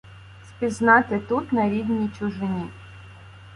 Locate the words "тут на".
1.19-1.69